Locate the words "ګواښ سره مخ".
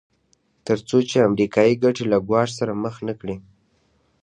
2.27-2.95